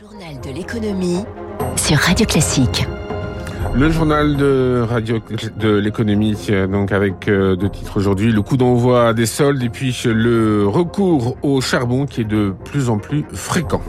Journal 0.00 0.40
de 0.40 0.50
l'économie 0.50 1.22
sur 1.76 1.98
Radio 1.98 2.24
Classique. 2.24 2.86
Le 3.74 3.90
journal 3.90 4.38
de 4.38 4.82
radio 4.88 5.18
de 5.58 5.68
l'économie, 5.76 6.34
donc 6.70 6.92
avec 6.92 7.28
euh, 7.28 7.56
deux 7.56 7.68
titres 7.68 7.98
aujourd'hui, 7.98 8.32
le 8.32 8.40
coup 8.40 8.56
d'envoi 8.56 9.12
des 9.12 9.26
soldes 9.26 9.62
et 9.62 9.68
puis 9.68 9.94
le 10.06 10.66
recours 10.66 11.36
au 11.42 11.60
charbon 11.60 12.06
qui 12.06 12.22
est 12.22 12.24
de 12.24 12.54
plus 12.64 12.88
en 12.88 12.96
plus 12.96 13.26
fréquent. 13.34 13.82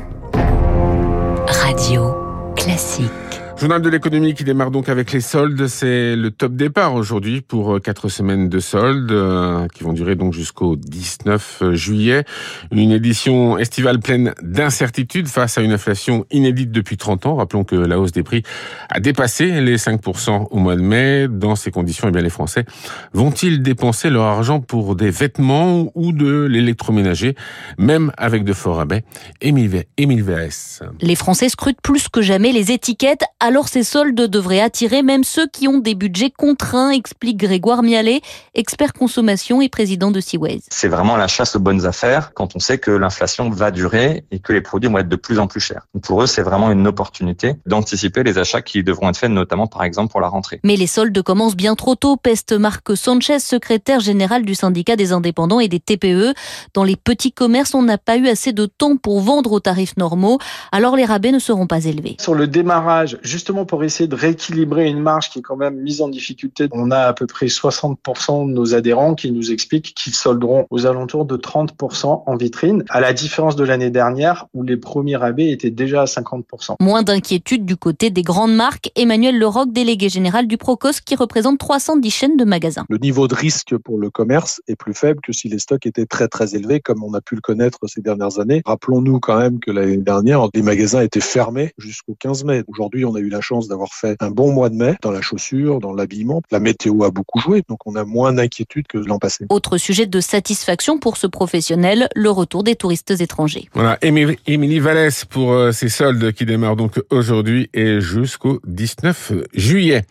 Radio 1.48 2.14
Classique. 2.58 3.23
Journal 3.64 3.82
de 3.82 3.88
l'économie 3.88 4.34
qui 4.34 4.44
démarre 4.44 4.72
donc 4.72 4.90
avec 4.90 5.14
les 5.14 5.22
soldes. 5.22 5.68
C'est 5.68 6.18
le 6.18 6.32
top 6.32 6.54
départ 6.54 6.96
aujourd'hui 6.96 7.40
pour 7.40 7.76
euh, 7.76 7.80
quatre 7.80 8.10
semaines 8.10 8.50
de 8.50 8.60
soldes 8.60 9.10
euh, 9.10 9.70
qui 9.74 9.86
vont 9.86 9.94
durer 9.94 10.16
donc 10.16 10.34
jusqu'au 10.34 10.76
19 10.76 11.60
euh, 11.62 11.74
juillet. 11.74 12.26
Une 12.74 12.92
édition 12.92 13.58
estivale 13.58 14.00
pleine 14.00 14.34
d'incertitudes 14.42 15.30
face 15.30 15.58
à 15.58 15.62
une 15.62 15.72
inflation 15.72 16.26
inédite 16.30 16.72
depuis 16.72 16.98
30 16.98 17.26
ans. 17.26 17.36
Rappelons 17.38 17.64
que 17.64 17.78
la 17.78 18.02
hausse 18.02 18.12
des 18.12 18.24
prix 18.24 18.44
a 18.90 19.00
dépassé 19.00 19.62
les 19.62 19.78
5% 19.78 20.48
au 20.52 20.58
mois 20.58 20.76
de 20.76 20.82
mai. 20.82 21.30
Dans 21.30 21.56
ces 21.56 21.72
conditions, 21.72 22.10
eh 22.10 22.12
bien, 22.12 22.22
les 22.22 22.30
Français 22.30 22.66
vont-ils 23.14 23.64
dépenser 23.64 24.10
leur 24.10 24.26
argent 24.26 24.60
pour 24.60 24.98
des 24.98 25.10
vêtements 25.10 25.90
ou 25.96 26.12
de 26.12 26.48
l'électroménager, 26.52 27.36
même 27.78 28.12
avec 28.18 28.44
de 28.44 28.52
forts 28.52 28.76
rabais? 28.76 29.06
Émile 29.40 29.86
VS. 29.98 30.84
Les 31.00 31.16
Français 31.16 31.48
scrutent 31.48 31.82
plus 31.82 32.10
que 32.10 32.22
jamais 32.22 32.52
les 32.52 32.74
étiquettes 32.74 33.24
alors 33.54 33.68
ces 33.68 33.84
soldes 33.84 34.20
devraient 34.20 34.62
attirer 34.62 35.04
même 35.04 35.24
ceux 35.24 35.46
qui 35.46 35.68
ont 35.68 35.78
des 35.78 35.94
budgets 35.94 36.32
contraints, 36.32 36.90
explique 36.90 37.38
Grégoire 37.38 37.84
Mialet, 37.84 38.22
expert 38.56 38.94
consommation 38.94 39.62
et 39.62 39.70
président 39.70 40.10
de 40.10 40.20
Seaways. 40.20 40.62
C'est 40.72 40.88
vraiment 40.88 41.18
la 41.18 41.28
chasse 41.28 41.56
aux 41.56 41.60
bonnes 41.60 41.86
affaires 41.86 42.34
quand 42.34 42.56
on 42.56 42.60
sait 42.60 42.80
que 42.80 42.90
l'inflation 42.90 43.52
va 43.52 43.70
durer 43.70 44.26
et 44.32 44.40
que 44.40 44.54
les 44.54 44.62
produits 44.62 44.90
vont 44.90 44.98
être 44.98 45.08
de 45.08 45.16
plus 45.16 45.38
en 45.38 45.46
plus 45.46 45.60
chers. 45.60 45.86
pour 46.02 46.24
eux, 46.24 46.26
c'est 46.26 46.42
vraiment 46.42 46.72
une 46.72 46.88
opportunité 46.88 47.54
d'anticiper 47.68 48.24
les 48.24 48.40
achats 48.40 48.64
qui 48.64 48.84
devront 48.84 49.12
être 49.12 49.18
faits, 49.18 49.30
notamment 49.30 49.68
par 49.68 49.84
exemple 49.84 50.12
pour 50.12 50.20
la 50.20 50.30
rentrée. 50.30 50.60
Mais 50.64 50.76
les 50.76 50.88
soldes 50.88 51.22
commencent 51.22 51.56
bien 51.56 51.76
trop 51.76 51.94
tôt, 51.94 52.18
peste 52.18 52.54
Marc 52.54 52.98
Sanchez, 52.98 53.38
secrétaire 53.38 54.00
général 54.00 54.46
du 54.46 54.56
syndicat 54.56 54.96
des 54.96 55.12
indépendants 55.12 55.60
et 55.60 55.68
des 55.68 55.80
TPE. 55.80 56.34
Dans 56.74 56.84
les 56.84 56.96
petits 56.96 57.32
commerces, 57.32 57.76
on 57.76 57.84
n'a 57.84 58.00
pas 58.00 58.18
eu 58.18 58.28
assez 58.28 58.52
de 58.52 58.66
temps 58.66 58.98
pour 58.98 59.22
vendre 59.22 59.52
aux 59.52 59.60
tarifs 59.60 59.96
normaux, 59.98 60.40
alors 60.72 60.96
les 60.96 61.06
rabais 61.06 61.32
ne 61.32 61.38
seront 61.38 61.68
pas 61.68 61.86
élevés. 61.86 62.18
Sur 62.20 62.34
le 62.34 62.48
démarrage, 62.48 63.20
justement 63.34 63.66
pour 63.66 63.84
essayer 63.84 64.08
de 64.08 64.16
rééquilibrer 64.16 64.88
une 64.88 65.00
marge 65.00 65.32
qui 65.32 65.40
est 65.40 65.42
quand 65.42 65.56
même 65.56 65.76
mise 65.76 66.02
en 66.02 66.08
difficulté. 66.08 66.68
On 66.72 66.92
a 66.92 67.00
à 67.00 67.14
peu 67.14 67.26
près 67.26 67.48
60% 67.48 68.48
de 68.48 68.54
nos 68.54 68.76
adhérents 68.76 69.16
qui 69.16 69.32
nous 69.32 69.52
expliquent 69.52 69.96
qu'ils 69.96 70.14
solderont 70.14 70.68
aux 70.70 70.86
alentours 70.86 71.26
de 71.26 71.36
30% 71.36 72.24
en 72.28 72.36
vitrine, 72.36 72.84
à 72.90 73.02
la 73.02 73.12
différence 73.12 73.56
de 73.56 73.64
l'année 73.64 73.90
dernière 73.90 74.46
où 74.54 74.62
les 74.62 74.78
premiers 74.78 75.16
rabais 75.16 75.50
étaient 75.50 75.72
déjà 75.72 76.04
à 76.04 76.06
50%. 76.06 76.76
Moins 76.80 77.02
d'inquiétude 77.02 77.66
du 77.66 77.76
côté 77.76 78.12
des 78.12 78.22
grandes 78.22 78.56
marques. 78.56 78.92
Emmanuel 78.96 79.40
Leroc, 79.40 79.74
délégué 79.74 80.10
général 80.10 80.46
du 80.46 80.58
Procos, 80.58 81.02
qui 81.04 81.16
représente 81.16 81.58
310 81.58 82.12
chaînes 82.12 82.38
de 82.38 82.46
magasins. 82.46 82.86
Le 82.88 83.00
niveau 83.00 83.28
de 83.28 83.34
risque 83.34 83.76
pour 83.78 83.98
le 83.98 84.12
commerce 84.12 84.62
est 84.68 84.76
plus 84.76 84.94
faible 84.94 85.22
que 85.22 85.34
si 85.34 85.50
les 85.50 85.58
stocks 85.58 85.88
étaient 85.88 86.06
très 86.06 86.28
très 86.28 86.54
élevés, 86.54 86.82
comme 86.82 87.04
on 87.04 87.16
a 87.16 87.22
pu 87.22 87.34
le 87.34 87.42
connaître 87.42 87.80
ces 87.88 88.02
dernières 88.02 88.40
années. 88.40 88.62
Rappelons-nous 88.64 89.20
quand 89.20 89.40
même 89.40 89.60
que 89.60 89.72
l'année 89.72 89.98
dernière, 89.98 90.48
les 90.54 90.62
magasins 90.62 91.02
étaient 91.02 91.20
fermés 91.20 91.74
jusqu'au 91.80 92.16
15 92.20 92.44
mai. 92.44 92.64
Aujourd'hui, 92.68 93.06
on 93.06 93.16
a 93.16 93.23
eu 93.24 93.30
la 93.30 93.42
chance 93.42 93.68
d'avoir 93.68 93.94
fait 93.94 94.22
un 94.22 94.30
bon 94.30 94.52
mois 94.52 94.70
de 94.70 94.76
mai 94.76 94.96
dans 95.02 95.12
la 95.12 95.22
chaussure, 95.22 95.80
dans 95.80 95.94
l'habillement. 95.94 96.42
La 96.52 96.60
météo 96.60 97.04
a 97.04 97.12
beaucoup 97.12 97.40
joué, 97.40 97.64
donc 97.68 97.80
on 97.86 97.96
a 97.96 98.04
moins 98.04 98.34
d'inquiétude 98.34 98.88
que 98.88 98.98
l'an 98.98 99.20
passé. 99.20 99.46
Autre 99.50 99.78
sujet 99.78 100.06
de 100.06 100.20
satisfaction 100.20 101.00
pour 101.00 101.18
ce 101.18 101.28
professionnel, 101.28 102.10
le 102.16 102.30
retour 102.30 102.64
des 102.64 102.76
touristes 102.76 103.12
étrangers. 103.12 103.70
Voilà, 103.74 103.98
Émilie 104.02 104.80
Vallès 104.80 105.26
pour 105.26 105.52
euh, 105.52 105.72
ces 105.72 105.90
soldes 105.90 106.32
qui 106.34 106.46
démarrent 106.46 106.76
donc 106.76 107.02
aujourd'hui 107.10 107.70
et 107.74 108.02
jusqu'au 108.02 108.60
19 108.66 109.34
juillet. 109.54 110.06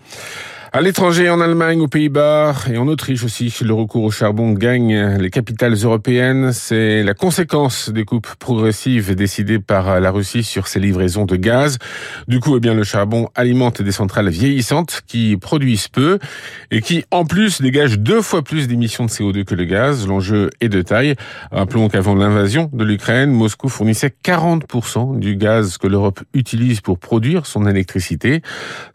À 0.75 0.81
l'étranger, 0.81 1.29
en 1.29 1.43
Allemagne, 1.43 1.83
aux 1.83 1.87
Pays-Bas 1.87 2.55
et 2.73 2.79
en 2.79 2.89
Autriche 2.89 3.23
aussi, 3.25 3.55
le 3.63 3.75
recours 3.75 4.05
au 4.05 4.11
charbon 4.11 4.53
gagne 4.53 5.19
les 5.19 5.29
capitales 5.29 5.75
européennes. 5.75 6.53
C'est 6.55 7.03
la 7.03 7.13
conséquence 7.13 7.91
des 7.91 8.07
coupes 8.07 8.35
progressives 8.39 9.15
décidées 9.15 9.59
par 9.59 10.01
la 10.01 10.11
Russie 10.11 10.43
sur 10.43 10.69
ses 10.69 10.81
livraisons 10.81 11.27
de 11.27 11.37
gaz. 11.37 11.77
Du 12.27 12.41
coup, 12.41 12.57
eh 12.57 12.61
bien, 12.61 12.73
le 12.73 12.85
charbon 12.85 13.29
alimente 13.35 13.83
des 13.83 13.93
centrales 13.93 14.31
vieillissantes 14.31 15.03
qui 15.07 15.37
produisent 15.37 15.89
peu 15.89 16.19
et 16.71 16.81
qui, 16.81 17.05
en 17.11 17.27
plus, 17.27 17.61
dégagent 17.61 17.99
deux 17.99 18.23
fois 18.23 18.41
plus 18.41 18.67
d'émissions 18.67 19.05
de 19.05 19.11
CO2 19.11 19.45
que 19.45 19.55
le 19.55 19.67
gaz. 19.67 20.07
L'enjeu 20.09 20.49
est 20.63 20.71
de 20.71 20.81
taille. 20.81 21.17
Rappelons 21.51 21.91
qu'avant 21.91 22.15
l'invasion 22.15 22.71
de 22.73 22.85
l'Ukraine, 22.85 23.31
Moscou 23.31 23.69
fournissait 23.69 24.15
40% 24.25 25.19
du 25.19 25.37
gaz 25.37 25.77
que 25.77 25.87
l'Europe 25.87 26.21
utilise 26.33 26.81
pour 26.81 26.99
produire 26.99 27.45
son 27.45 27.67
électricité. 27.67 28.41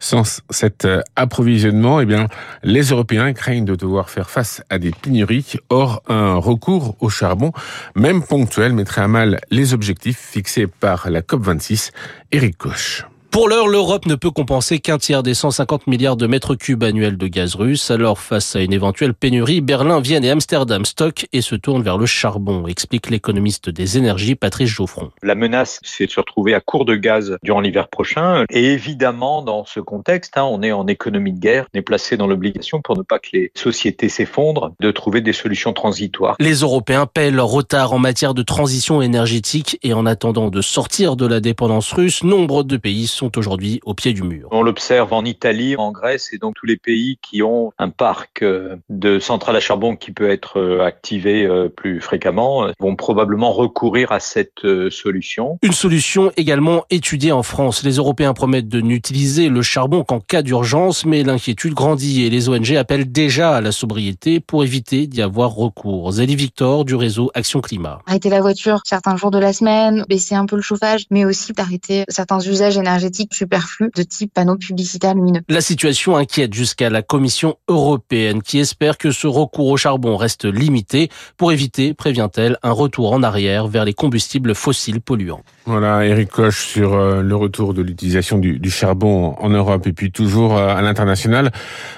Sans 0.00 0.42
cette 0.50 0.88
approvisionnement 1.14 1.67
eh 2.00 2.06
bien, 2.06 2.28
les 2.62 2.82
Européens 2.82 3.32
craignent 3.32 3.64
de 3.64 3.74
devoir 3.74 4.10
faire 4.10 4.30
face 4.30 4.62
à 4.70 4.78
des 4.78 4.90
pénuries. 4.90 5.54
Or, 5.68 6.02
un 6.08 6.36
recours 6.36 6.96
au 7.00 7.08
charbon, 7.08 7.52
même 7.94 8.22
ponctuel, 8.22 8.72
mettrait 8.72 9.02
à 9.02 9.08
mal 9.08 9.40
les 9.50 9.74
objectifs 9.74 10.18
fixés 10.18 10.66
par 10.66 11.10
la 11.10 11.20
COP26. 11.20 11.90
Éric 12.32 12.58
Koch. 12.58 13.04
Pour 13.38 13.48
l'heure, 13.48 13.68
l'Europe 13.68 14.06
ne 14.06 14.16
peut 14.16 14.32
compenser 14.32 14.80
qu'un 14.80 14.98
tiers 14.98 15.22
des 15.22 15.32
150 15.32 15.86
milliards 15.86 16.16
de 16.16 16.26
mètres 16.26 16.56
cubes 16.56 16.82
annuels 16.82 17.16
de 17.16 17.28
gaz 17.28 17.54
russe. 17.54 17.92
Alors, 17.92 18.18
face 18.18 18.56
à 18.56 18.62
une 18.62 18.72
éventuelle 18.72 19.14
pénurie, 19.14 19.60
Berlin, 19.60 20.00
Vienne 20.00 20.24
et 20.24 20.30
Amsterdam 20.30 20.84
stockent 20.84 21.28
et 21.32 21.40
se 21.40 21.54
tournent 21.54 21.84
vers 21.84 21.98
le 21.98 22.06
charbon, 22.06 22.66
explique 22.66 23.10
l'économiste 23.10 23.70
des 23.70 23.96
énergies 23.96 24.34
Patrice 24.34 24.70
Geoffron. 24.70 25.12
La 25.22 25.36
menace, 25.36 25.78
c'est 25.84 26.06
de 26.06 26.10
se 26.10 26.18
retrouver 26.18 26.52
à 26.52 26.60
court 26.60 26.84
de 26.84 26.96
gaz 26.96 27.36
durant 27.44 27.60
l'hiver 27.60 27.86
prochain. 27.86 28.44
Et 28.50 28.72
évidemment, 28.72 29.40
dans 29.42 29.64
ce 29.64 29.78
contexte, 29.78 30.36
hein, 30.36 30.42
on 30.42 30.60
est 30.64 30.72
en 30.72 30.88
économie 30.88 31.32
de 31.32 31.38
guerre, 31.38 31.66
on 31.72 31.78
est 31.78 31.82
placé 31.82 32.16
dans 32.16 32.26
l'obligation 32.26 32.82
pour 32.82 32.96
ne 32.96 33.02
pas 33.02 33.20
que 33.20 33.28
les 33.34 33.52
sociétés 33.54 34.08
s'effondrent, 34.08 34.72
de 34.80 34.90
trouver 34.90 35.20
des 35.20 35.32
solutions 35.32 35.72
transitoires. 35.72 36.34
Les 36.40 36.54
Européens 36.54 37.06
paient 37.06 37.30
leur 37.30 37.46
retard 37.46 37.92
en 37.92 38.00
matière 38.00 38.34
de 38.34 38.42
transition 38.42 39.00
énergétique 39.00 39.78
et 39.84 39.92
en 39.92 40.06
attendant 40.06 40.50
de 40.50 40.60
sortir 40.60 41.14
de 41.14 41.24
la 41.24 41.38
dépendance 41.38 41.92
russe, 41.92 42.24
nombre 42.24 42.64
de 42.64 42.76
pays 42.76 43.06
sont 43.06 43.27
aujourd'hui 43.36 43.80
au 43.84 43.94
pied 43.94 44.12
du 44.12 44.22
mur. 44.22 44.48
On 44.52 44.62
l'observe 44.62 45.12
en 45.12 45.24
Italie, 45.24 45.76
en 45.76 45.92
Grèce 45.92 46.30
et 46.32 46.38
donc 46.38 46.54
tous 46.56 46.66
les 46.66 46.76
pays 46.76 47.18
qui 47.22 47.42
ont 47.42 47.72
un 47.78 47.90
parc 47.90 48.42
euh, 48.42 48.76
de 48.88 49.18
centrales 49.18 49.56
à 49.56 49.60
charbon 49.60 49.96
qui 49.96 50.12
peut 50.12 50.30
être 50.30 50.58
euh, 50.58 50.84
activé 50.84 51.44
euh, 51.44 51.68
plus 51.68 52.00
fréquemment 52.00 52.68
vont 52.80 52.96
probablement 52.96 53.52
recourir 53.52 54.12
à 54.12 54.20
cette 54.20 54.66
solution. 54.90 55.58
Une 55.62 55.72
solution 55.72 56.32
également 56.36 56.84
étudiée 56.90 57.32
en 57.32 57.42
France. 57.42 57.82
Les 57.82 57.96
Européens 57.96 58.34
promettent 58.34 58.68
de 58.68 58.80
n'utiliser 58.80 59.48
le 59.48 59.62
charbon 59.62 60.04
qu'en 60.04 60.20
cas 60.20 60.42
d'urgence, 60.42 61.04
mais 61.04 61.22
l'inquiétude 61.22 61.74
grandit 61.74 62.24
et 62.24 62.30
les 62.30 62.48
ONG 62.48 62.72
appellent 62.76 63.10
déjà 63.10 63.56
à 63.56 63.60
la 63.60 63.72
sobriété 63.72 64.40
pour 64.40 64.64
éviter 64.64 65.06
d'y 65.06 65.22
avoir 65.22 65.54
recours. 65.54 66.12
Zélie 66.12 66.36
Victor 66.36 66.84
du 66.84 66.94
réseau 66.94 67.30
Action 67.34 67.60
Climat. 67.60 68.00
Arrêter 68.06 68.30
la 68.30 68.40
voiture 68.40 68.80
certains 68.84 69.16
jours 69.16 69.30
de 69.30 69.38
la 69.38 69.52
semaine, 69.52 70.04
baisser 70.08 70.34
un 70.34 70.46
peu 70.46 70.56
le 70.56 70.62
chauffage, 70.62 71.06
mais 71.10 71.24
aussi 71.24 71.52
d'arrêter 71.52 72.04
certains 72.08 72.40
usages 72.40 72.76
énergétiques 72.76 73.07
superflu 73.32 73.90
de 73.94 74.02
type 74.02 74.32
panneaux 74.34 74.56
publicitaires 74.56 75.14
lumineux. 75.14 75.40
La 75.48 75.60
situation 75.60 76.16
inquiète 76.16 76.54
jusqu'à 76.54 76.90
la 76.90 77.02
Commission 77.02 77.56
européenne 77.68 78.42
qui 78.42 78.58
espère 78.58 78.98
que 78.98 79.10
ce 79.10 79.26
recours 79.26 79.68
au 79.68 79.76
charbon 79.76 80.16
reste 80.16 80.44
limité 80.44 81.08
pour 81.36 81.52
éviter, 81.52 81.94
prévient-elle, 81.94 82.58
un 82.62 82.72
retour 82.72 83.12
en 83.12 83.22
arrière 83.22 83.66
vers 83.66 83.84
les 83.84 83.94
combustibles 83.94 84.54
fossiles 84.54 85.00
polluants. 85.00 85.42
Voilà, 85.66 86.04
Eric 86.04 86.30
Koch 86.30 86.54
sur 86.54 86.94
euh, 86.94 87.22
le 87.22 87.36
retour 87.36 87.74
de 87.74 87.82
l'utilisation 87.82 88.38
du, 88.38 88.70
charbon 88.70 89.34
en 89.38 89.48
Europe 89.48 89.86
et 89.86 89.92
puis 89.92 90.10
toujours 90.10 90.56
euh, 90.56 90.74
à 90.74 90.82
l'international. 90.82 91.50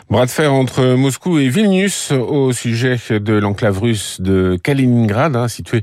Bras 0.09 0.27
de 0.27 0.31
fer 0.31 0.53
entre 0.53 0.95
Moscou 0.95 1.39
et 1.39 1.49
Vilnius 1.49 2.13
au 2.13 2.53
sujet 2.53 2.99
de 3.11 3.35
l'enclave 3.35 3.79
russe 3.81 4.21
de 4.21 4.59
Kaliningrad, 4.63 5.37
hein, 5.37 5.49
située 5.49 5.83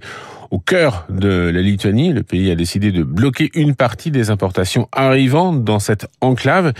au 0.51 0.59
cœur 0.59 1.05
de 1.09 1.51
la 1.53 1.61
Lituanie. 1.61 2.13
Le 2.13 2.23
pays 2.23 2.51
a 2.51 2.55
décidé 2.55 2.91
de 2.91 3.03
bloquer 3.03 3.49
une 3.53 3.75
partie 3.75 4.11
des 4.11 4.29
importations 4.29 4.87
arrivant 4.91 5.53
dans 5.53 5.79
cette 5.79 6.07
enclave 6.21 6.73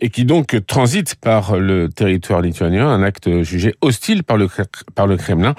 et 0.00 0.10
qui 0.10 0.24
donc 0.24 0.56
transite 0.66 1.14
par 1.14 1.56
le 1.56 1.88
territoire 1.88 2.40
lituanien, 2.42 2.88
un 2.88 3.02
acte 3.02 3.42
jugé 3.42 3.74
hostile 3.80 4.24
par 4.24 4.36
le, 4.36 4.48
par 4.94 5.06
le 5.06 5.16
Kremlin, 5.16 5.54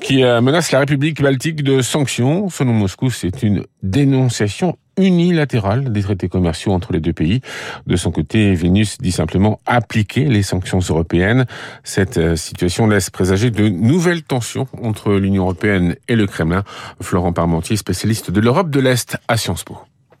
qui 0.00 0.24
euh, 0.24 0.40
menace 0.40 0.72
la 0.72 0.80
République 0.80 1.22
baltique 1.22 1.62
de 1.62 1.82
sanctions. 1.82 2.48
Selon 2.48 2.72
Moscou, 2.72 3.10
c'est 3.10 3.42
une 3.42 3.64
dénonciation 3.82 4.76
unilatérale 4.96 5.92
des 5.92 6.02
traités 6.02 6.28
commerciaux 6.28 6.72
entre 6.72 6.92
les 6.92 7.00
deux 7.00 7.12
pays. 7.12 7.40
De 7.86 7.96
son 7.96 8.10
côté, 8.10 8.54
Vénus 8.54 8.98
dit 8.98 9.12
simplement 9.12 9.60
appliquer 9.66 10.24
les 10.24 10.42
sanctions 10.42 10.78
européennes. 10.78 11.46
Cette 11.84 12.18
euh, 12.18 12.36
situation 12.36 12.86
laisse 12.86 13.10
présager 13.10 13.50
de 13.50 13.68
nouvelles 13.68 14.22
tensions 14.22 14.66
entre 14.82 15.14
l'Union 15.14 15.42
européenne 15.44 15.96
et 16.08 16.16
le 16.16 16.26
Kremlin. 16.26 16.64
Florent 17.00 17.32
Parmentier, 17.32 17.76
spécialiste 17.76 18.30
de 18.30 18.40
l'Europe 18.40 18.70
de 18.70 18.80
l'Est 18.80 19.16
à 19.28 19.36
Sciences 19.36 19.64
Po 19.64 19.78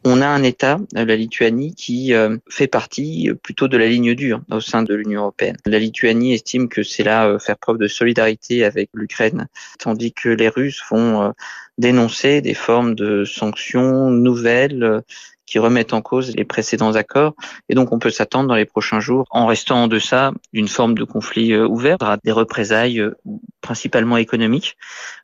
on 0.08 0.20
a 0.20 0.26
un 0.28 0.44
État, 0.44 0.78
la 0.92 1.16
Lituanie, 1.16 1.74
qui 1.74 2.14
euh, 2.14 2.36
fait 2.48 2.68
partie 2.68 3.28
plutôt 3.42 3.66
de 3.66 3.76
la 3.76 3.88
ligne 3.88 4.14
dure 4.14 4.40
au 4.52 4.60
sein 4.60 4.84
de 4.84 4.94
l'Union 4.94 5.22
européenne. 5.22 5.56
La 5.66 5.80
Lituanie 5.80 6.32
estime 6.32 6.68
que 6.68 6.84
c'est 6.84 7.02
là 7.02 7.26
euh, 7.26 7.38
faire 7.40 7.58
preuve 7.58 7.78
de 7.78 7.88
solidarité 7.88 8.64
avec 8.64 8.88
l'Ukraine, 8.94 9.48
tandis 9.80 10.12
que 10.12 10.28
les 10.28 10.48
Russes 10.48 10.80
vont 10.90 11.32
dénoncer 11.78 12.40
des 12.40 12.54
formes 12.54 12.94
de 12.94 13.24
sanctions 13.24 14.10
nouvelles 14.10 15.02
qui 15.46 15.58
remettent 15.58 15.94
en 15.94 16.02
cause 16.02 16.34
les 16.36 16.44
précédents 16.44 16.96
accords. 16.96 17.34
Et 17.68 17.74
donc, 17.74 17.92
on 17.92 17.98
peut 17.98 18.10
s'attendre 18.10 18.48
dans 18.48 18.54
les 18.54 18.64
prochains 18.64 19.00
jours, 19.00 19.26
en 19.30 19.46
restant 19.46 19.84
en 19.84 19.88
deçà 19.88 20.32
d'une 20.52 20.68
forme 20.68 20.94
de 20.94 21.04
conflit 21.04 21.52
euh, 21.52 21.66
ouvert, 21.66 21.96
à 22.00 22.18
des 22.22 22.32
représailles 22.32 23.00
euh, 23.00 23.16
principalement 23.60 24.16
économiques 24.16 24.76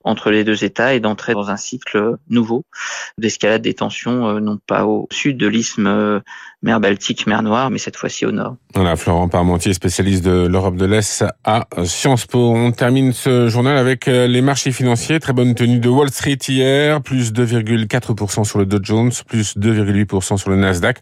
entre 0.04 0.30
les 0.30 0.44
deux 0.44 0.64
États 0.64 0.94
et 0.94 1.00
d'entrer 1.00 1.32
dans 1.32 1.50
un 1.50 1.56
cycle 1.56 2.16
nouveau 2.28 2.64
d'escalade 3.18 3.62
des 3.62 3.74
tensions, 3.74 4.28
euh, 4.28 4.40
non 4.40 4.58
pas 4.64 4.86
au 4.86 5.08
sud 5.10 5.36
de 5.36 5.46
l'isthme 5.46 6.22
mer 6.62 6.80
Baltique, 6.80 7.26
mer 7.26 7.42
Noire, 7.42 7.70
mais 7.70 7.78
cette 7.78 7.96
fois-ci 7.96 8.24
au 8.24 8.30
nord. 8.30 8.56
Voilà, 8.74 8.94
Florent 8.94 9.28
Parmentier, 9.28 9.74
spécialiste 9.74 10.24
de 10.24 10.46
l'Europe 10.46 10.76
de 10.76 10.86
l'Est 10.86 11.24
à 11.44 11.66
Sciences 11.84 12.26
Po. 12.26 12.52
On 12.54 12.70
termine 12.70 13.12
ce 13.12 13.48
journal 13.48 13.76
avec 13.76 14.06
les 14.06 14.42
marchés 14.42 14.70
financiers. 14.70 15.18
Très 15.18 15.32
bonne 15.32 15.54
tenue 15.54 15.80
de 15.80 15.88
Wall 15.88 16.10
Street 16.10 16.38
hier, 16.48 17.00
plus 17.00 17.32
2,4% 17.32 18.44
sur 18.44 18.58
le 18.58 18.66
Dow 18.66 18.78
Jones, 18.82 19.10
plus 19.26 19.56
2,8% 19.56 20.36
sur 20.36 20.50
le 20.50 20.56
Nasdaq. 20.56 20.98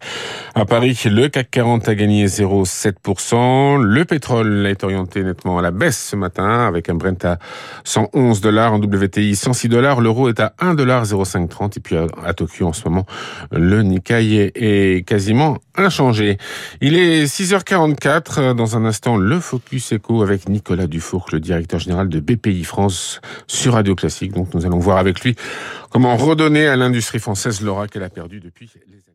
À 0.54 0.64
Paris, 0.64 0.98
le 1.06 1.28
CAC 1.28 1.50
40 1.50 1.88
a 1.88 1.94
gagné 1.94 2.26
0,7%. 2.26 3.80
Le 3.80 4.04
pétrole 4.04 4.66
est 4.66 4.84
orienté 4.84 5.22
nettement 5.22 5.58
à 5.58 5.62
la 5.62 5.70
baisse 5.70 6.08
ce 6.10 6.16
matin 6.16 6.66
avec 6.66 6.88
un 6.88 6.94
Brent 6.94 7.24
à 7.24 7.38
111 7.84 8.40
dollars, 8.40 8.72
en 8.72 8.78
WTI 8.78 9.36
106 9.36 9.68
dollars. 9.68 10.00
L'euro 10.00 10.28
est 10.28 10.40
à 10.40 10.54
1 10.58 10.74
dollar 10.74 11.04
0,530. 11.04 11.76
Et 11.76 11.80
puis 11.80 11.96
à 11.96 12.34
Tokyo 12.34 12.66
en 12.66 12.72
ce 12.72 12.88
moment, 12.88 13.06
le 13.52 13.82
Nikkei 13.82 14.52
est 14.54 15.06
quasiment 15.06 15.58
inchangé. 15.76 16.38
Il 16.80 16.96
est 16.96 17.24
6h44. 17.24 18.54
Dans 18.54 18.76
un 18.76 18.84
instant, 18.84 19.16
le 19.16 19.40
Focus 19.40 19.92
Echo 19.92 20.22
avec 20.22 20.48
Nicolas 20.48 20.86
Dufour, 20.86 21.26
le 21.32 21.40
directeur 21.40 21.80
général 21.80 22.08
de 22.08 22.20
BPI 22.20 22.64
France 22.64 23.20
sur 23.46 23.74
Radio 23.74 23.94
Classique. 23.94 24.32
Donc 24.32 24.52
nous 24.54 24.66
allons 24.66 24.78
voir 24.78 24.98
avec 24.98 25.20
lui 25.20 25.29
comment 25.90 26.16
redonner 26.16 26.66
à 26.66 26.76
l'industrie 26.76 27.18
française 27.18 27.60
l'aura 27.60 27.88
qu'elle 27.88 28.02
a 28.02 28.10
perdue 28.10 28.40
depuis 28.40 28.70
les 28.88 29.09